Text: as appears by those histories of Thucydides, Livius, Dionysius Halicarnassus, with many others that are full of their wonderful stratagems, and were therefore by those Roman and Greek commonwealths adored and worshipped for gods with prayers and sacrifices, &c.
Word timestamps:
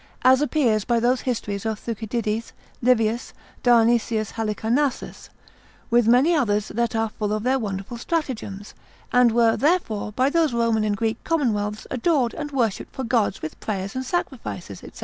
as 0.23 0.41
appears 0.41 0.83
by 0.83 0.99
those 0.99 1.21
histories 1.21 1.63
of 1.63 1.77
Thucydides, 1.77 2.53
Livius, 2.81 3.33
Dionysius 3.61 4.31
Halicarnassus, 4.31 5.29
with 5.91 6.07
many 6.07 6.33
others 6.33 6.69
that 6.69 6.95
are 6.95 7.09
full 7.11 7.31
of 7.31 7.43
their 7.43 7.59
wonderful 7.59 7.97
stratagems, 7.97 8.73
and 9.13 9.31
were 9.31 9.55
therefore 9.55 10.11
by 10.13 10.31
those 10.31 10.53
Roman 10.55 10.83
and 10.83 10.97
Greek 10.97 11.23
commonwealths 11.23 11.85
adored 11.91 12.33
and 12.33 12.51
worshipped 12.51 12.95
for 12.95 13.03
gods 13.03 13.43
with 13.43 13.59
prayers 13.59 13.93
and 13.93 14.03
sacrifices, 14.03 14.79
&c. 14.79 14.89